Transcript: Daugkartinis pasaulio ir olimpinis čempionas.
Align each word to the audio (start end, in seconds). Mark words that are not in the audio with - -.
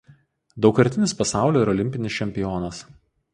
Daugkartinis 0.65 1.13
pasaulio 1.19 1.61
ir 1.67 1.71
olimpinis 1.75 2.17
čempionas. 2.23 2.81